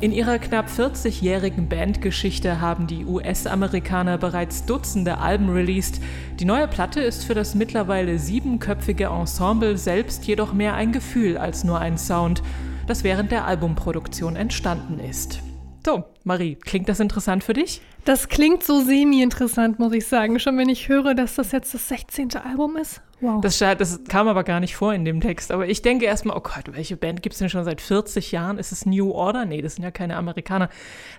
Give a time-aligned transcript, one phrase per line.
[0.00, 6.00] In ihrer knapp 40-jährigen Bandgeschichte haben die US-Amerikaner bereits Dutzende Alben released.
[6.38, 11.64] Die neue Platte ist für das mittlerweile siebenköpfige Ensemble selbst jedoch mehr ein Gefühl als
[11.64, 12.44] nur ein Sound,
[12.86, 15.40] das während der Albumproduktion entstanden ist.
[15.84, 17.80] So, Marie, klingt das interessant für dich?
[18.04, 20.38] Das klingt so semi-interessant, muss ich sagen.
[20.38, 22.36] Schon wenn ich höre, dass das jetzt das 16.
[22.36, 23.00] Album ist.
[23.20, 23.40] Wow.
[23.40, 25.50] Das, das, kam aber gar nicht vor in dem Text.
[25.50, 28.58] Aber ich denke erstmal, oh Gott, welche Band gibt es denn schon seit 40 Jahren?
[28.58, 29.44] Ist es New Order?
[29.44, 30.68] Nee, das sind ja keine Amerikaner.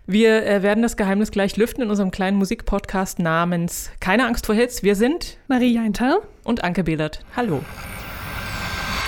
[0.06, 4.56] Wir äh, werden das Geheimnis gleich lüften in unserem kleinen Musikpodcast namens Keine Angst vor
[4.56, 4.82] Hits.
[4.82, 7.26] Wir sind Marie Jeinter und Anke Behlert.
[7.36, 7.62] Hallo.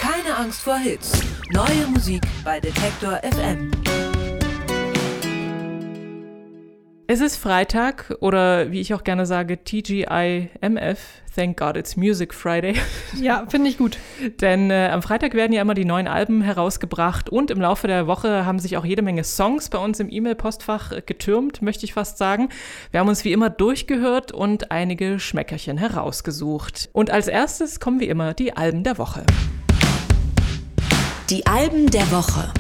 [0.02, 1.14] Keine Angst vor Hits.
[1.52, 3.72] Neue Musik bei Detektor FM.
[7.14, 11.00] Es ist Freitag oder wie ich auch gerne sage, TGIMF.
[11.36, 12.76] Thank God it's Music Friday.
[13.22, 13.98] Ja, finde ich gut.
[14.40, 18.08] Denn äh, am Freitag werden ja immer die neuen Alben herausgebracht und im Laufe der
[18.08, 21.92] Woche haben sich auch jede Menge Songs bei uns im E-Mail-Postfach äh, getürmt, möchte ich
[21.92, 22.48] fast sagen.
[22.92, 26.90] Wir haben uns wie immer durchgehört und einige Schmeckerchen herausgesucht.
[26.94, 29.26] Und als erstes kommen wie immer die Alben der Woche.
[31.30, 32.54] Die Alben der Woche.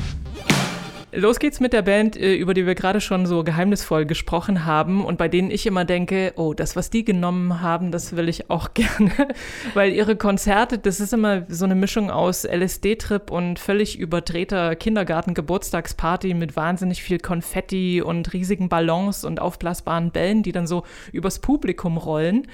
[1.13, 5.03] Los geht's mit der Band, äh, über die wir gerade schon so geheimnisvoll gesprochen haben
[5.03, 8.49] und bei denen ich immer denke, oh, das, was die genommen haben, das will ich
[8.49, 9.27] auch gerne.
[9.73, 16.33] Weil ihre Konzerte, das ist immer so eine Mischung aus LSD-Trip und völlig überdrehter Kindergarten-Geburtstagsparty
[16.33, 21.97] mit wahnsinnig viel Konfetti und riesigen Ballons und aufblasbaren Bällen, die dann so übers Publikum
[21.97, 22.47] rollen.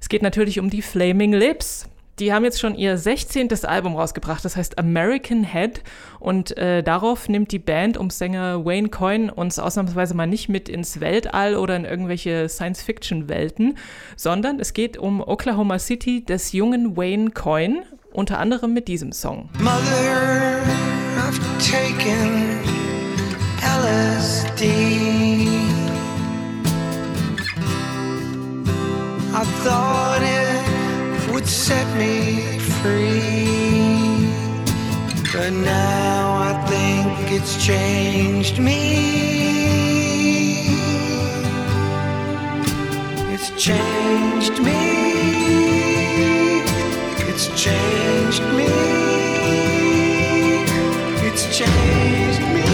[0.00, 1.86] Es geht natürlich um die Flaming Lips.
[2.18, 3.48] Die haben jetzt schon ihr 16.
[3.64, 5.82] Album rausgebracht, das heißt American Head.
[6.18, 10.68] Und äh, darauf nimmt die Band um Sänger Wayne Coyne uns ausnahmsweise mal nicht mit
[10.68, 13.78] ins Weltall oder in irgendwelche Science-Fiction-Welten,
[14.16, 19.48] sondern es geht um Oklahoma City des jungen Wayne Coyne, unter anderem mit diesem Song.
[19.60, 20.60] Mother,
[21.18, 22.58] I've taken
[23.62, 24.64] LSD.
[29.30, 30.47] I thought it
[31.38, 34.26] would set me free.
[35.32, 38.82] But now I think it's changed me.
[43.32, 44.82] It's changed me.
[47.30, 48.70] It's changed me.
[51.28, 52.67] It's changed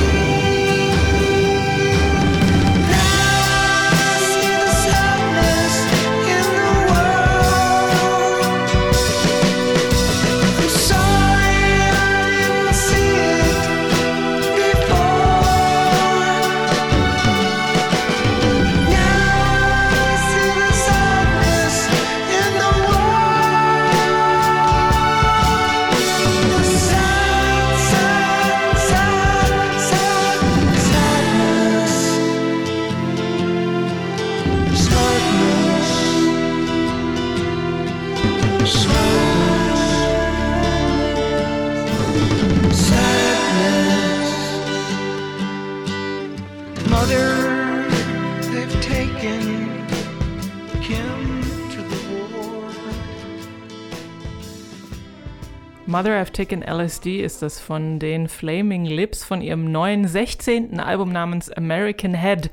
[55.95, 60.81] Mother I've Taken LSD ist das von den Flaming Lips von ihrem neuen 16.
[60.81, 62.51] Album namens American Head.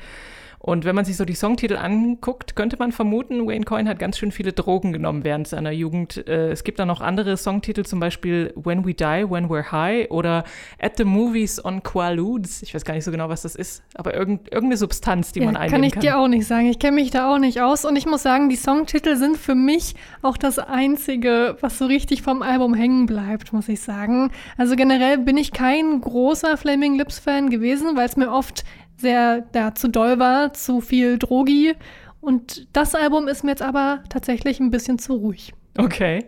[0.63, 4.19] Und wenn man sich so die Songtitel anguckt, könnte man vermuten, Wayne Coyne hat ganz
[4.19, 6.27] schön viele Drogen genommen während seiner Jugend.
[6.27, 10.11] Äh, es gibt da noch andere Songtitel, zum Beispiel When We Die, When We're High
[10.11, 10.43] oder
[10.79, 12.61] At the Movies on Quaaludes.
[12.61, 15.45] Ich weiß gar nicht so genau, was das ist, aber irgend, irgendeine Substanz, die ja,
[15.45, 15.81] man einnehmen kann.
[15.89, 16.67] Kann ich dir auch nicht sagen.
[16.67, 17.83] Ich kenne mich da auch nicht aus.
[17.83, 22.21] Und ich muss sagen, die Songtitel sind für mich auch das Einzige, was so richtig
[22.21, 24.29] vom Album hängen bleibt, muss ich sagen.
[24.57, 28.63] Also generell bin ich kein großer Flaming Lips Fan gewesen, weil es mir oft
[29.01, 31.75] sehr ja, zu doll war, zu viel Drogi.
[32.21, 35.53] Und das Album ist mir jetzt aber tatsächlich ein bisschen zu ruhig.
[35.77, 36.25] Okay.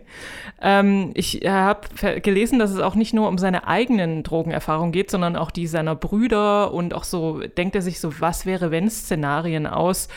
[0.62, 5.36] Ähm, ich habe gelesen, dass es auch nicht nur um seine eigenen Drogenerfahrungen geht, sondern
[5.36, 9.66] auch die seiner Brüder und auch so, denkt er sich so, was wäre wenn Szenarien
[9.66, 10.08] aus.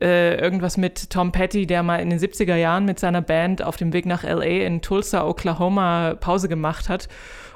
[0.00, 3.76] Äh, irgendwas mit Tom Petty, der mal in den 70er Jahren mit seiner Band auf
[3.76, 7.08] dem Weg nach LA in Tulsa, Oklahoma Pause gemacht hat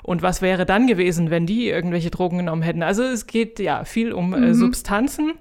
[0.02, 2.82] und was wäre dann gewesen, wenn die irgendwelche Drogen genommen hätten?
[2.82, 4.54] Also es geht ja viel um äh, mhm.
[4.54, 5.34] Substanzen.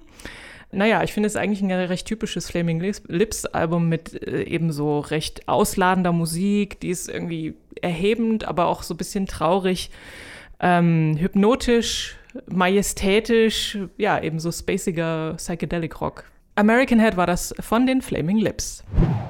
[0.70, 5.00] Naja, ich finde es eigentlich ein recht typisches Flaming Lips Album mit äh, eben so
[5.00, 9.90] recht ausladender Musik, die ist irgendwie erhebend, aber auch so ein bisschen traurig,
[10.60, 12.16] ähm, hypnotisch,
[12.46, 16.24] majestätisch, ja, eben so spaciger Psychedelic Rock.
[16.58, 18.82] American Head war das von den Flaming Lips.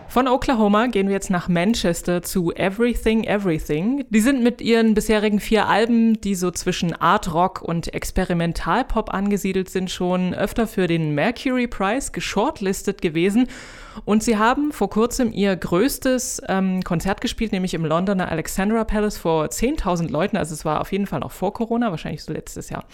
[0.08, 4.06] Von Oklahoma gehen wir jetzt nach Manchester zu Everything Everything.
[4.08, 9.68] Die sind mit ihren bisherigen vier Alben, die so zwischen Art Rock und Experimentalpop angesiedelt
[9.68, 13.46] sind, schon öfter für den Mercury Prize geshortlistet gewesen.
[14.04, 19.18] Und sie haben vor kurzem ihr größtes ähm, Konzert gespielt, nämlich im Londoner Alexandra Palace
[19.18, 20.36] vor 10.000 Leuten.
[20.36, 22.84] Also es war auf jeden Fall noch vor Corona, wahrscheinlich so letztes Jahr.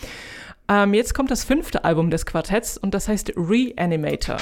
[0.69, 4.39] Ähm, jetzt kommt das fünfte Album des Quartetts und das heißt Reanimator.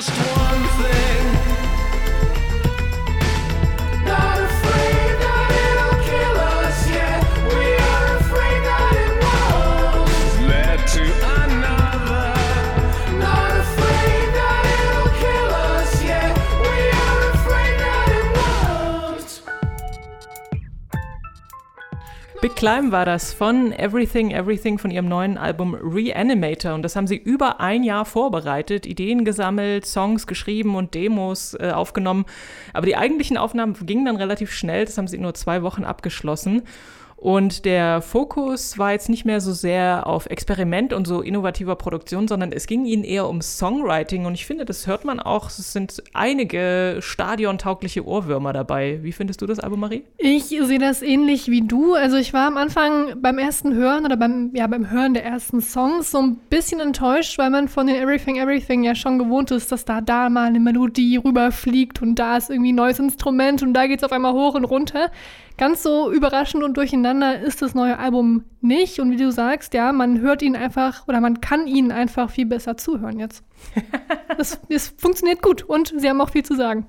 [0.00, 0.47] just one.
[22.58, 27.14] Climb war das von Everything Everything von ihrem neuen Album Reanimator und das haben sie
[27.14, 32.24] über ein Jahr vorbereitet, Ideen gesammelt, Songs geschrieben und Demos äh, aufgenommen.
[32.72, 35.84] Aber die eigentlichen Aufnahmen gingen dann relativ schnell, das haben sie in nur zwei Wochen
[35.84, 36.62] abgeschlossen.
[37.20, 42.28] Und der Fokus war jetzt nicht mehr so sehr auf Experiment und so innovativer Produktion,
[42.28, 44.24] sondern es ging ihnen eher um Songwriting.
[44.24, 45.46] Und ich finde, das hört man auch.
[45.48, 49.00] Es sind einige stadiontaugliche Ohrwürmer dabei.
[49.02, 50.04] Wie findest du das Album, Marie?
[50.16, 51.94] Ich sehe das ähnlich wie du.
[51.94, 55.60] Also ich war am Anfang beim ersten Hören oder beim, ja, beim Hören der ersten
[55.60, 59.72] Songs so ein bisschen enttäuscht, weil man von den Everything Everything ja schon gewohnt ist,
[59.72, 63.74] dass da da mal eine Melodie rüberfliegt und da ist irgendwie ein neues Instrument und
[63.74, 65.10] da geht es auf einmal hoch und runter.
[65.56, 67.07] Ganz so überraschend und durcheinander
[67.42, 69.00] ist das neue Album nicht.
[69.00, 72.46] Und wie du sagst, ja, man hört ihn einfach oder man kann ihnen einfach viel
[72.46, 73.44] besser zuhören jetzt.
[74.68, 76.86] Es funktioniert gut und sie haben auch viel zu sagen.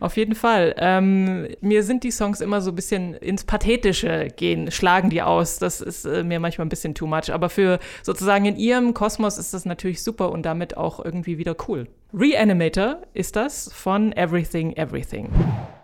[0.00, 0.74] Auf jeden Fall.
[0.78, 5.58] Ähm, mir sind die Songs immer so ein bisschen ins Pathetische gehen, schlagen die aus.
[5.58, 7.32] Das ist äh, mir manchmal ein bisschen too much.
[7.32, 11.56] Aber für sozusagen in ihrem Kosmos ist das natürlich super und damit auch irgendwie wieder
[11.68, 11.86] cool.
[12.16, 15.30] Reanimator ist das von Everything Everything.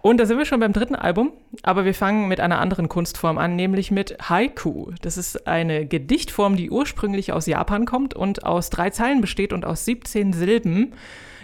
[0.01, 1.33] Und da sind wir schon beim dritten Album,
[1.63, 4.93] aber wir fangen mit einer anderen Kunstform an, nämlich mit Haiku.
[5.03, 9.65] Das ist eine Gedichtform, die ursprünglich aus Japan kommt und aus drei Zeilen besteht und
[9.65, 10.95] aus 17 Silben.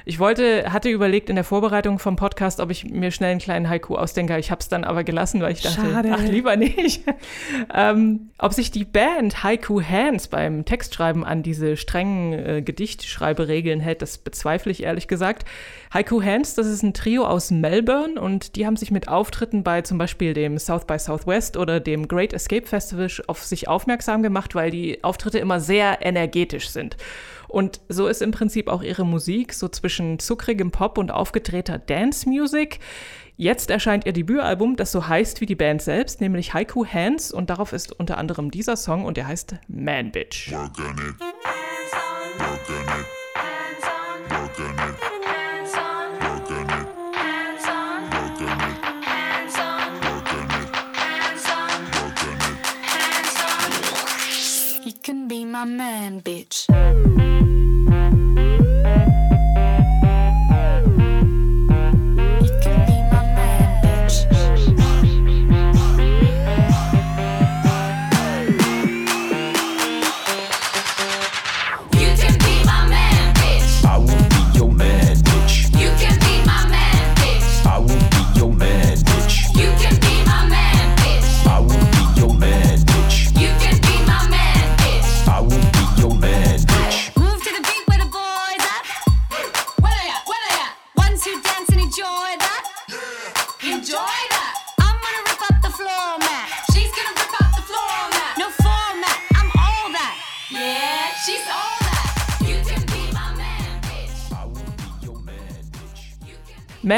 [0.08, 3.69] Ich wollte, hatte überlegt in der Vorbereitung vom Podcast, ob ich mir schnell einen kleinen
[3.69, 4.38] Haiku ausdenke.
[4.38, 6.12] Ich habe es dann aber gelassen, weil ich dachte, Schade.
[6.12, 7.03] ach lieber nicht.
[7.75, 14.00] ähm, ob sich die Band Haiku Hands beim Textschreiben an diese strengen äh, Gedichtschreiberegeln hält,
[14.00, 15.44] das bezweifle ich ehrlich gesagt.
[15.96, 19.81] Haiku Hands, das ist ein Trio aus Melbourne und die haben sich mit Auftritten bei
[19.81, 24.54] zum Beispiel dem South by Southwest oder dem Great Escape Festival auf sich aufmerksam gemacht,
[24.54, 26.98] weil die Auftritte immer sehr energetisch sind.
[27.48, 32.78] Und so ist im Prinzip auch ihre Musik, so zwischen zuckrigem Pop und aufgedrehter Dance-Music.
[33.38, 37.49] Jetzt erscheint ihr Debütalbum, das so heißt wie die Band selbst, nämlich Haiku Hands und
[37.49, 40.52] darauf ist unter anderem dieser Song und der heißt Man Bitch.
[40.52, 41.16] Work on.
[55.06, 57.25] Can be my man, bitch.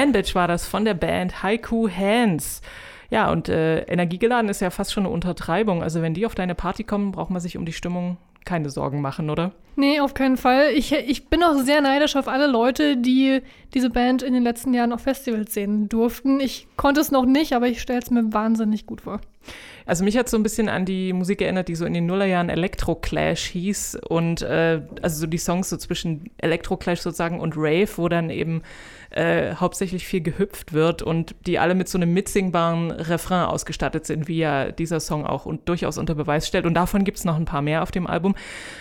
[0.09, 2.63] Man Bitch war das von der Band Haiku Hands.
[3.11, 5.83] Ja, und äh, energiegeladen ist ja fast schon eine Untertreibung.
[5.83, 9.03] Also wenn die auf deine Party kommen, braucht man sich um die Stimmung keine Sorgen
[9.03, 9.53] machen, oder?
[9.77, 10.71] Nee, auf keinen Fall.
[10.75, 13.43] Ich, ich bin auch sehr neidisch auf alle Leute, die
[13.75, 16.41] diese Band in den letzten Jahren auf Festivals sehen durften.
[16.41, 19.21] Ich konnte es noch nicht, aber ich stelle es mir wahnsinnig gut vor.
[19.87, 22.51] Also mich hat so ein bisschen an die Musik erinnert, die so in den Nullerjahren
[22.51, 28.09] Electro-Clash hieß und äh, also so die Songs so zwischen Electro-Clash sozusagen und Rave, wo
[28.09, 28.63] dann eben
[29.11, 34.29] äh, hauptsächlich viel gehüpft wird und die alle mit so einem mitsingbaren Refrain ausgestattet sind,
[34.29, 36.67] wie ja dieser Song auch und durchaus unter Beweis stellt.
[36.67, 38.35] Und davon gibt es noch ein paar mehr auf dem Album.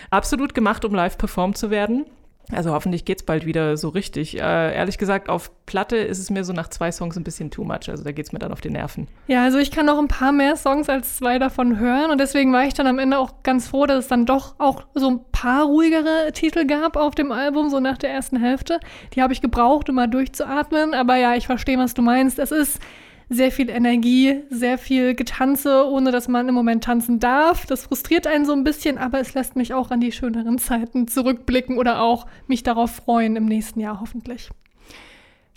[0.10, 2.06] Absolut gemacht, um live performt zu werden.
[2.52, 4.38] Also hoffentlich geht's bald wieder so richtig.
[4.38, 7.66] Äh, ehrlich gesagt, auf Platte ist es mir so nach zwei Songs ein bisschen too
[7.66, 7.90] much.
[7.90, 9.08] Also da geht's mir dann auf die Nerven.
[9.28, 12.54] Ja, also ich kann noch ein paar mehr Songs als zwei davon hören und deswegen
[12.54, 15.20] war ich dann am Ende auch ganz froh, dass es dann doch auch so ein
[15.34, 18.80] paar ruhigere Titel gab auf dem Album, so nach der ersten Hälfte.
[19.14, 20.94] Die habe ich gebraucht, um mal durchzuatmen.
[20.94, 22.40] Aber ja, ich verstehe, was du meinst.
[22.40, 22.80] Es ist
[23.30, 27.66] sehr viel Energie, sehr viel Getanze, ohne dass man im Moment tanzen darf.
[27.66, 31.08] Das frustriert einen so ein bisschen, aber es lässt mich auch an die schöneren Zeiten
[31.08, 34.50] zurückblicken oder auch mich darauf freuen im nächsten Jahr hoffentlich.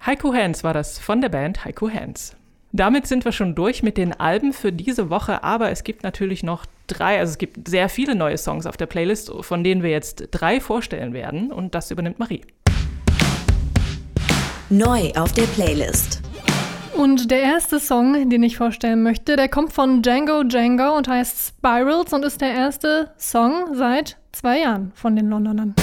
[0.05, 2.37] Heiko Hands war das von der Band Heiko Hands.
[2.73, 6.45] Damit sind wir schon durch mit den Alben für diese Woche, aber es gibt natürlich
[6.45, 9.91] noch drei, also es gibt sehr viele neue Songs auf der Playlist, von denen wir
[9.91, 12.43] jetzt drei vorstellen werden und das übernimmt Marie.
[14.71, 16.30] Neu auf der Playlist.
[17.01, 21.55] Und der erste Song, den ich vorstellen möchte, der kommt von Django Django und heißt
[21.57, 25.75] Spirals und ist der erste Song seit zwei Jahren von den Londonern.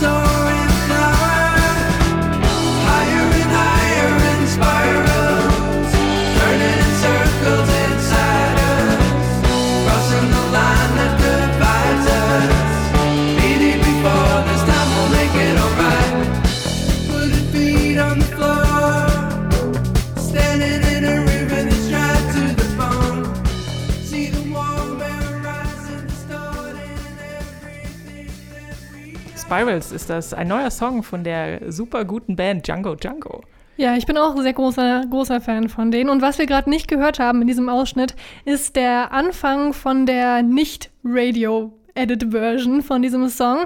[0.00, 0.37] so
[29.48, 33.40] Spirals ist das ein neuer Song von der super guten Band Django Django.
[33.78, 36.10] Ja, ich bin auch ein sehr großer, großer Fan von denen.
[36.10, 38.14] Und was wir gerade nicht gehört haben in diesem Ausschnitt,
[38.44, 43.60] ist der Anfang von der Nicht-Radio-Edit-Version von diesem Song.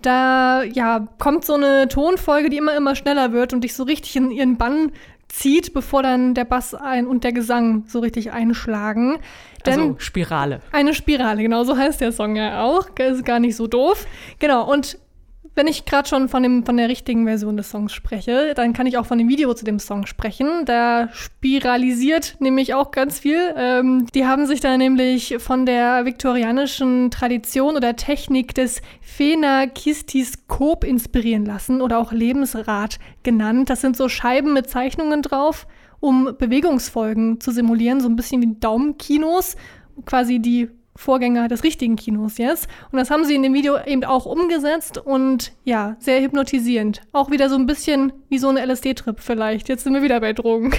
[0.00, 4.16] Da ja, kommt so eine Tonfolge, die immer, immer schneller wird und dich so richtig
[4.16, 4.90] in ihren Bann
[5.28, 9.18] zieht, bevor dann der Bass ein und der Gesang so richtig einschlagen.
[9.66, 10.60] Denn also Spirale.
[10.72, 12.86] Eine Spirale, genau so heißt der Song ja auch.
[12.98, 14.06] Ist gar nicht so doof.
[14.38, 14.96] Genau, und
[15.56, 18.86] wenn ich gerade schon von, dem, von der richtigen Version des Songs spreche, dann kann
[18.86, 20.66] ich auch von dem Video zu dem Song sprechen.
[20.66, 23.38] Da spiralisiert nämlich auch ganz viel.
[23.56, 31.46] Ähm, die haben sich da nämlich von der viktorianischen Tradition oder Technik des Phenakistiskop inspirieren
[31.46, 33.70] lassen oder auch Lebensrad genannt.
[33.70, 35.66] Das sind so Scheiben mit Zeichnungen drauf,
[36.00, 39.56] um Bewegungsfolgen zu simulieren, so ein bisschen wie Daumenkinos,
[40.04, 42.68] quasi die Vorgänger des richtigen Kinos jetzt.
[42.90, 47.02] Und das haben sie in dem Video eben auch umgesetzt und ja, sehr hypnotisierend.
[47.12, 49.68] Auch wieder so ein bisschen wie so eine LSD-Trip vielleicht.
[49.68, 50.72] Jetzt sind wir wieder bei Drogen.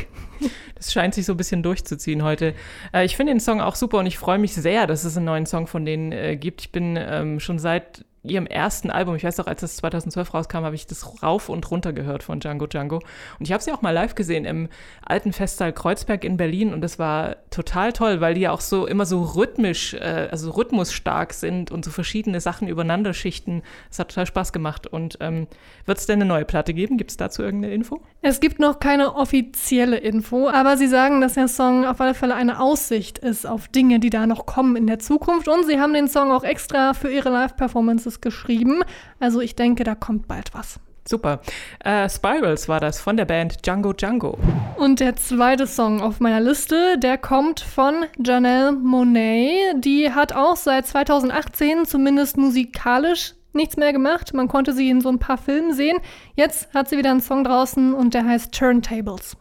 [0.75, 2.53] Das scheint sich so ein bisschen durchzuziehen heute.
[2.93, 5.25] Äh, ich finde den Song auch super und ich freue mich sehr, dass es einen
[5.25, 6.61] neuen Song von denen äh, gibt.
[6.61, 10.57] Ich bin ähm, schon seit ihrem ersten Album, ich weiß auch, als das 2012 rauskam,
[10.57, 12.97] habe ich das rauf und runter gehört von Django Django.
[13.39, 14.69] Und ich habe sie auch mal live gesehen im
[15.05, 18.85] alten Festsaal Kreuzberg in Berlin und das war total toll, weil die ja auch so
[18.85, 23.63] immer so rhythmisch, äh, also rhythmusstark sind und so verschiedene Sachen übereinander schichten.
[23.89, 24.87] Es hat total Spaß gemacht.
[24.87, 25.47] Und ähm,
[25.85, 26.97] wird es denn eine neue Platte geben?
[26.97, 28.01] Gibt es dazu irgendeine Info?
[28.21, 32.35] Es gibt noch keine offizielle Info, aber sie sagen, dass der Song auf alle Fälle
[32.35, 35.47] eine Aussicht ist auf Dinge, die da noch kommen in der Zukunft.
[35.47, 38.83] Und sie haben den Song auch extra für ihre Live-Performances geschrieben.
[39.19, 40.79] Also ich denke, da kommt bald was.
[41.07, 41.39] Super.
[41.83, 44.37] Äh, Spirals war das von der Band Django Django.
[44.75, 49.85] Und der zweite Song auf meiner Liste, der kommt von Janelle Monet.
[49.85, 54.33] Die hat auch seit 2018 zumindest musikalisch nichts mehr gemacht.
[54.33, 55.97] Man konnte sie in so ein paar Filmen sehen.
[56.35, 59.37] Jetzt hat sie wieder einen Song draußen und der heißt Turntables.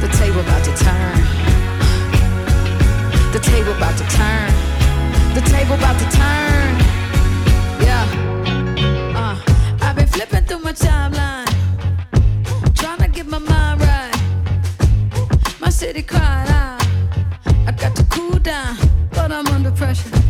[0.00, 1.22] The table about to turn.
[3.32, 4.52] The table about to turn.
[5.34, 6.51] The table about to turn.
[10.80, 11.44] my.
[12.74, 15.60] Trying to get my mind right.
[15.60, 16.48] My city cried.
[16.48, 16.82] out.
[17.66, 18.76] I got to cool down,
[19.10, 20.21] but I'm under pressure.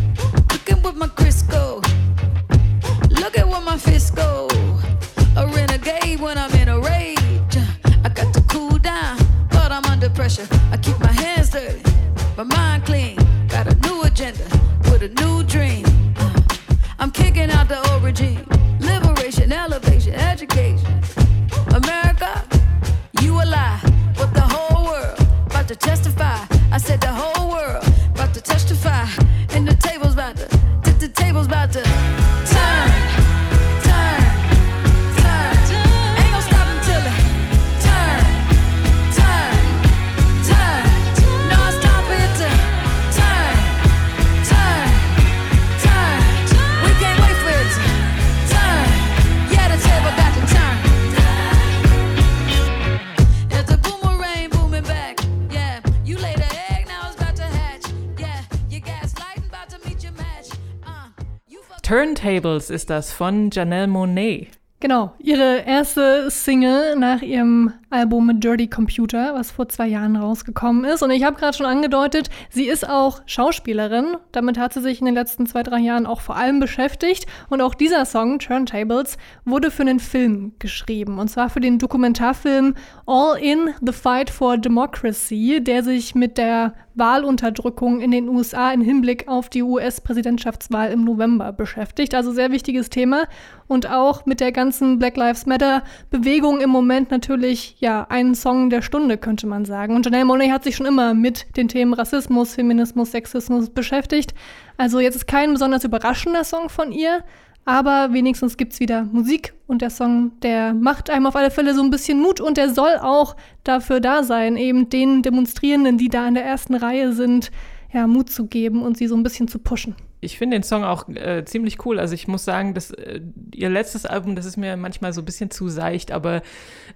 [61.93, 64.47] Turntables ist das von Janelle Monet.
[64.79, 71.03] Genau, ihre erste Single nach ihrem Album Dirty Computer, was vor zwei Jahren rausgekommen ist.
[71.03, 74.17] Und ich habe gerade schon angedeutet, sie ist auch Schauspielerin.
[74.31, 77.27] Damit hat sie sich in den letzten zwei, drei Jahren auch vor allem beschäftigt.
[77.49, 81.19] Und auch dieser Song, Turntables, wurde für einen Film geschrieben.
[81.19, 82.73] Und zwar für den Dokumentarfilm
[83.05, 88.81] All in the Fight for Democracy, der sich mit der Wahlunterdrückung in den USA im
[88.81, 92.13] Hinblick auf die US-Präsidentschaftswahl im November beschäftigt.
[92.13, 93.25] Also sehr wichtiges Thema
[93.67, 98.81] und auch mit der ganzen Black Lives Matter-Bewegung im Moment natürlich ja ein Song der
[98.81, 99.95] Stunde, könnte man sagen.
[99.95, 104.33] Und Janelle Monáe hat sich schon immer mit den Themen Rassismus, Feminismus, Sexismus beschäftigt.
[104.77, 107.23] Also jetzt ist kein besonders überraschender Song von ihr,
[107.65, 111.81] aber wenigstens gibt's wieder Musik und der Song, der macht einem auf alle Fälle so
[111.81, 116.27] ein bisschen Mut und der soll auch dafür da sein, eben den Demonstrierenden, die da
[116.27, 117.51] in der ersten Reihe sind,
[117.93, 119.95] ja, Mut zu geben und sie so ein bisschen zu pushen.
[120.23, 121.99] Ich finde den Song auch äh, ziemlich cool.
[121.99, 123.21] Also ich muss sagen, dass äh,
[123.53, 126.41] ihr letztes Album, das ist mir manchmal so ein bisschen zu seicht, aber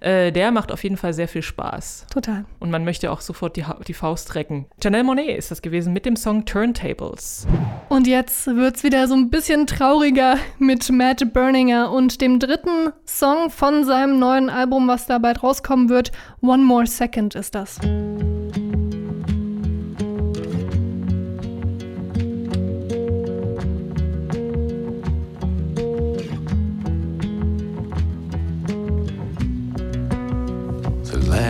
[0.00, 2.06] äh, der macht auf jeden Fall sehr viel Spaß.
[2.12, 2.44] Total.
[2.58, 4.66] Und man möchte auch sofort die, die Faust recken.
[4.82, 7.46] Janelle Monet ist das gewesen mit dem Song Turntables.
[7.88, 13.50] Und jetzt wird's wieder so ein bisschen trauriger mit Matt Berninger und dem dritten Song
[13.50, 16.12] von seinem neuen Album, was da bald rauskommen wird.
[16.40, 17.78] One More Second ist das.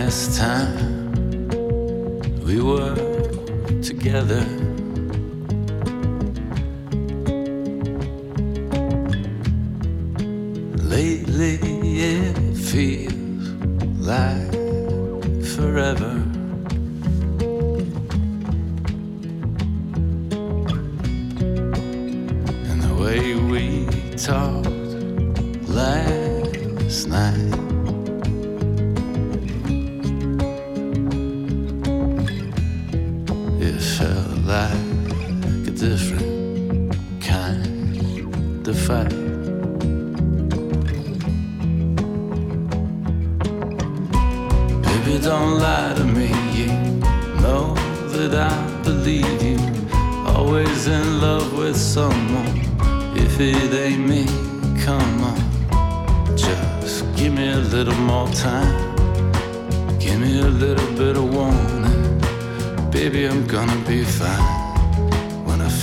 [0.09, 1.47] Last time
[2.43, 2.95] we were
[3.83, 4.43] together.
[10.95, 11.59] Lately,
[12.15, 13.13] it feels
[13.99, 14.51] like
[15.55, 16.13] forever.
[22.69, 23.85] And the way we
[24.17, 24.65] talked
[25.69, 26.18] last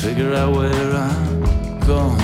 [0.07, 2.23] figure out where I'm going.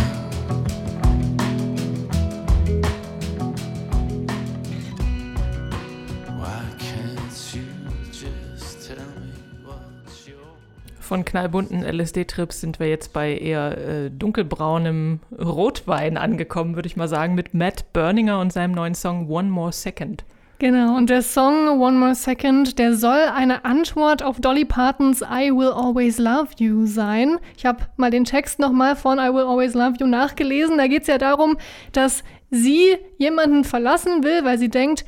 [11.01, 17.09] Von knallbunten LSD-Trips sind wir jetzt bei eher äh, dunkelbraunem Rotwein angekommen, würde ich mal
[17.09, 20.25] sagen, mit Matt Berninger und seinem neuen Song One More Second.
[20.63, 25.51] Genau, und der Song One More Second, der soll eine Antwort auf Dolly Partons I
[25.51, 27.39] Will Always Love You sein.
[27.57, 30.79] Ich habe mal den Text nochmal von I Will Always Love You nachgelesen.
[30.79, 31.59] Da geht es ja darum,
[31.91, 32.23] dass
[32.53, 35.05] sie jemanden verlassen will, weil sie denkt,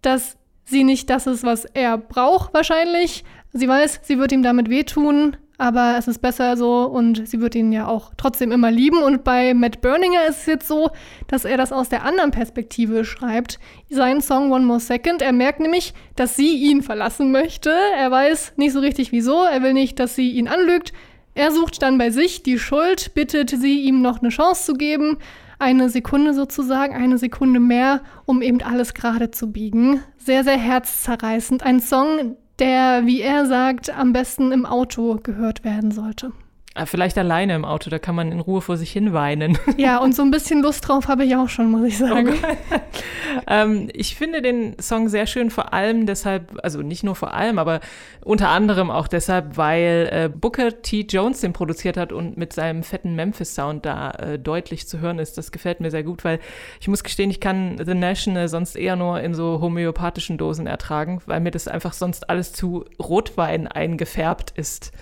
[0.00, 3.24] dass sie nicht das ist, was er braucht wahrscheinlich.
[3.52, 7.56] Sie weiß, sie wird ihm damit wehtun, aber es ist besser so und sie wird
[7.56, 9.02] ihn ja auch trotzdem immer lieben.
[9.02, 10.90] Und bei Matt Berninger ist es jetzt so,
[11.26, 13.58] dass er das aus der anderen Perspektive schreibt.
[13.90, 15.20] Seinen Song One More Second.
[15.20, 17.74] Er merkt nämlich, dass sie ihn verlassen möchte.
[17.96, 19.42] Er weiß nicht so richtig wieso.
[19.42, 20.92] Er will nicht, dass sie ihn anlügt.
[21.34, 25.18] Er sucht dann bei sich die Schuld, bittet sie, ihm noch eine Chance zu geben.
[25.58, 30.04] Eine Sekunde sozusagen, eine Sekunde mehr, um eben alles gerade zu biegen.
[30.18, 31.64] Sehr, sehr herzzerreißend.
[31.64, 36.32] Ein Song, der, wie er sagt, am besten im Auto gehört werden sollte.
[36.78, 39.58] Ah, Vielleicht alleine im Auto, da kann man in Ruhe vor sich hin weinen.
[39.76, 42.34] Ja, und so ein bisschen Lust drauf habe ich auch schon, muss ich sagen.
[43.46, 47.58] ähm, ich finde den Song sehr schön, vor allem deshalb, also nicht nur vor allem,
[47.58, 47.80] aber
[48.24, 51.06] unter anderem auch deshalb, weil äh, Booker T.
[51.08, 55.38] Jones den produziert hat und mit seinem fetten Memphis-Sound da äh, deutlich zu hören ist.
[55.38, 56.40] Das gefällt mir sehr gut, weil
[56.80, 61.20] ich muss gestehen, ich kann The National sonst eher nur in so homöopathischen Dosen ertragen,
[61.26, 64.92] weil mir das einfach sonst alles zu Rotwein eingefärbt ist.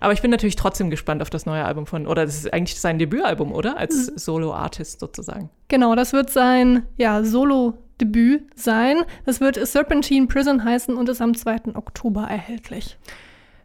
[0.00, 2.80] Aber ich bin natürlich trotzdem gespannt auf das neue Album von, oder das ist eigentlich
[2.80, 3.76] sein Debütalbum, oder?
[3.76, 5.50] Als Solo-Artist sozusagen.
[5.68, 8.98] Genau, das wird sein ja, Solo-Debüt sein.
[9.26, 11.74] Das wird Serpentine Prison heißen und ist am 2.
[11.74, 12.96] Oktober erhältlich.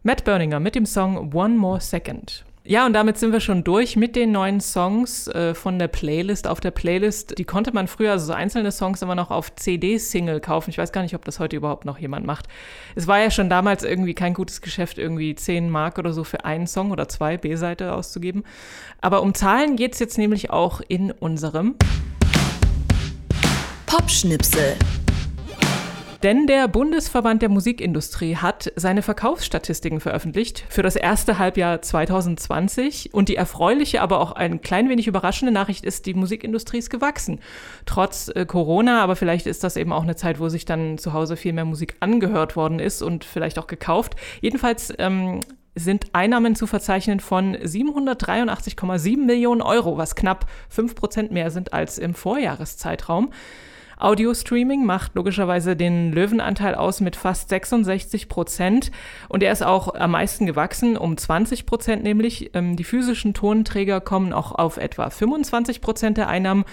[0.01, 2.45] Matt Berninger mit dem Song One More Second.
[2.65, 6.47] Ja, und damit sind wir schon durch mit den neuen Songs äh, von der Playlist.
[6.47, 10.39] Auf der Playlist, die konnte man früher, also so einzelne Songs immer noch auf CD-Single
[10.39, 10.69] kaufen.
[10.69, 12.47] Ich weiß gar nicht, ob das heute überhaupt noch jemand macht.
[12.95, 16.45] Es war ja schon damals irgendwie kein gutes Geschäft, irgendwie 10 Mark oder so für
[16.45, 18.45] einen Song oder zwei B-Seite auszugeben.
[19.01, 21.75] Aber um Zahlen geht es jetzt nämlich auch in unserem
[23.87, 24.77] Popschnipsel.
[26.23, 33.13] Denn der Bundesverband der Musikindustrie hat seine Verkaufsstatistiken veröffentlicht für das erste Halbjahr 2020.
[33.13, 37.41] Und die erfreuliche, aber auch ein klein wenig überraschende Nachricht ist, die Musikindustrie ist gewachsen.
[37.85, 41.11] Trotz äh, Corona, aber vielleicht ist das eben auch eine Zeit, wo sich dann zu
[41.11, 44.15] Hause viel mehr Musik angehört worden ist und vielleicht auch gekauft.
[44.39, 45.41] Jedenfalls ähm,
[45.75, 51.97] sind Einnahmen zu verzeichnen von 783,7 Millionen Euro, was knapp 5 Prozent mehr sind als
[51.97, 53.31] im Vorjahreszeitraum.
[54.03, 58.91] Audio-Streaming macht logischerweise den Löwenanteil aus mit fast 66 Prozent
[59.29, 62.51] und er ist auch am meisten gewachsen, um 20 Prozent nämlich.
[62.53, 66.65] Ähm, die physischen Tonträger kommen auch auf etwa 25 Prozent der Einnahmen,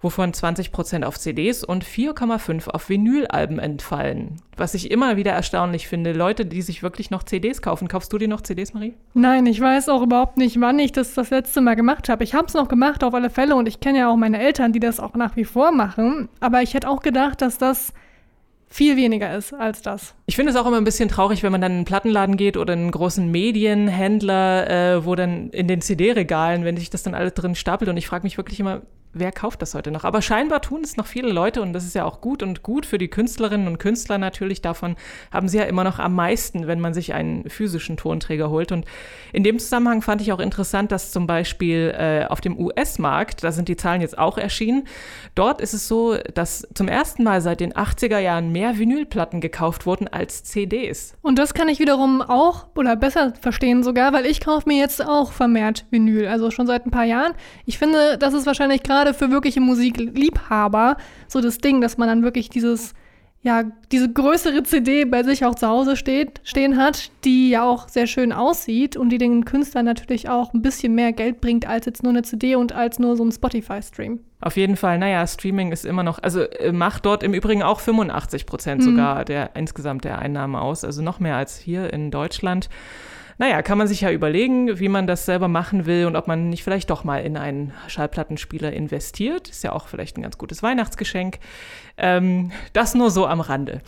[0.00, 4.36] wovon 20 Prozent auf CDs und 4,5 auf Vinylalben entfallen.
[4.56, 7.88] Was ich immer wieder erstaunlich finde, Leute, die sich wirklich noch CDs kaufen.
[7.88, 8.94] Kaufst du dir noch CDs, Marie?
[9.14, 12.24] Nein, ich weiß auch überhaupt nicht, wann ich das das letzte Mal gemacht habe.
[12.24, 13.56] Ich habe es noch gemacht, auf alle Fälle.
[13.56, 16.28] Und ich kenne ja auch meine Eltern, die das auch nach wie vor machen.
[16.40, 17.92] Aber ich hätte auch gedacht, dass das
[18.68, 20.14] viel weniger ist als das.
[20.26, 22.56] Ich finde es auch immer ein bisschen traurig, wenn man dann in einen Plattenladen geht
[22.56, 27.14] oder in einen großen Medienhändler, äh, wo dann in den CD-Regalen, wenn sich das dann
[27.14, 27.88] alles drin stapelt.
[27.88, 28.82] Und ich frage mich wirklich immer,
[29.18, 30.04] wer kauft das heute noch?
[30.04, 32.86] Aber scheinbar tun es noch viele Leute und das ist ja auch gut und gut
[32.86, 34.62] für die Künstlerinnen und Künstler natürlich.
[34.62, 34.96] Davon
[35.32, 38.72] haben sie ja immer noch am meisten, wenn man sich einen physischen Tonträger holt.
[38.72, 38.84] Und
[39.32, 43.52] in dem Zusammenhang fand ich auch interessant, dass zum Beispiel äh, auf dem US-Markt, da
[43.52, 44.84] sind die Zahlen jetzt auch erschienen,
[45.34, 49.86] dort ist es so, dass zum ersten Mal seit den 80er Jahren mehr Vinylplatten gekauft
[49.86, 51.14] wurden als CDs.
[51.22, 55.04] Und das kann ich wiederum auch oder besser verstehen sogar, weil ich kaufe mir jetzt
[55.04, 57.34] auch vermehrt Vinyl, also schon seit ein paar Jahren.
[57.64, 60.96] Ich finde, das ist wahrscheinlich gerade für wirkliche Musikliebhaber
[61.28, 62.94] so das Ding, dass man dann wirklich dieses
[63.46, 67.88] ja, diese größere CD bei sich auch zu Hause steht, stehen hat, die ja auch
[67.88, 71.86] sehr schön aussieht und die den Künstlern natürlich auch ein bisschen mehr Geld bringt als
[71.86, 74.18] jetzt nur eine CD und als nur so ein Spotify-Stream.
[74.40, 77.78] Auf jeden Fall, naja, Streaming ist immer noch, also äh, macht dort im Übrigen auch
[77.78, 82.68] 85 Prozent sogar der insgesamt der Einnahmen aus, also noch mehr als hier in Deutschland.
[83.38, 86.48] Naja, kann man sich ja überlegen, wie man das selber machen will und ob man
[86.48, 89.50] nicht vielleicht doch mal in einen Schallplattenspieler investiert.
[89.50, 91.38] Ist ja auch vielleicht ein ganz gutes Weihnachtsgeschenk.
[91.98, 93.82] Ähm, das nur so am Rande.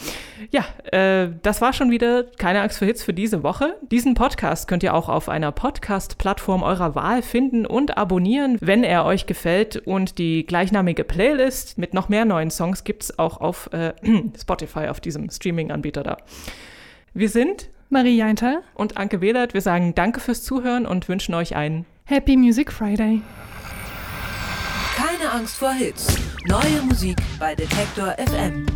[0.50, 3.76] Ja, äh, das war schon wieder keine Angst vor Hits für diese Woche.
[3.90, 9.06] Diesen Podcast könnt ihr auch auf einer Podcast-Plattform eurer Wahl finden und abonnieren, wenn er
[9.06, 9.76] euch gefällt.
[9.76, 13.94] Und die gleichnamige Playlist mit noch mehr neuen Songs gibt es auch auf äh,
[14.38, 16.18] Spotify, auf diesem Streaming-Anbieter da.
[17.14, 19.54] Wir sind Marie Jeinter, und Anke Wehlert.
[19.54, 23.22] Wir sagen Danke fürs Zuhören und wünschen euch einen Happy Music Friday.
[24.94, 26.14] Keine Angst vor Hits.
[26.46, 28.66] Neue Musik bei Detektor FM.